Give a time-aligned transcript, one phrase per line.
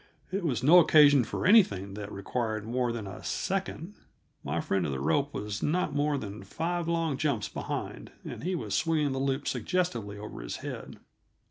[0.31, 3.93] It was no occasion for anything that required more than a second;
[4.43, 8.55] my friend of the rope was not more than five long jumps behind, and he
[8.55, 10.97] was swinging that loop suggestively over his head.